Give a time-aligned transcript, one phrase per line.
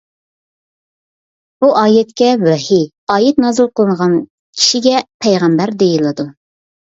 [1.65, 2.81] بۇ ئايەتكە «ۋەھىي»،
[3.17, 6.27] ئايەت نازىل قىلىنغان كىشىگە «پەيغەمبەر» دېيىلىدۇ.